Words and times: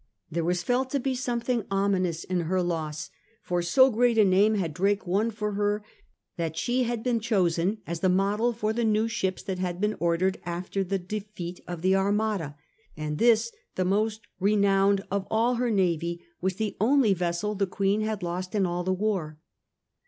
There 0.31 0.43
was 0.43 0.63
felt 0.63 0.89
to 0.89 0.99
be 0.99 1.13
something 1.13 1.63
ominous 1.69 2.23
in 2.23 2.39
her 2.49 2.63
loss. 2.63 3.11
For 3.43 3.61
so 3.61 3.91
great 3.91 4.17
a 4.17 4.25
name 4.25 4.55
had 4.55 4.73
Drake 4.73 5.05
won 5.05 5.29
for 5.29 5.51
her 5.51 5.83
that 6.37 6.57
she 6.57 6.85
had 6.85 7.03
been 7.03 7.19
chosen 7.19 7.83
as 7.85 7.99
the 7.99 8.09
model 8.09 8.51
for 8.51 8.73
the 8.73 8.83
new 8.83 9.07
ships 9.07 9.43
that 9.43 9.59
had 9.59 9.79
been 9.79 9.95
ordered 9.99 10.39
after 10.43 10.83
the 10.83 10.97
defeat 10.97 11.59
of 11.67 11.83
the 11.83 11.95
Armada, 11.95 12.55
and 12.97 13.19
this 13.19 13.51
the 13.75 13.85
most 13.85 14.21
renowned 14.39 15.03
of 15.11 15.27
all 15.29 15.53
her 15.57 15.69
navy 15.69 16.23
was 16.41 16.55
the 16.55 16.75
only 16.81 17.13
vessel 17.13 17.53
the 17.53 17.67
Queen 17.67 18.01
had 18.01 18.23
lost 18.23 18.55
in 18.55 18.65
all 18.65 18.83
the 18.83 18.91
war. 18.91 19.37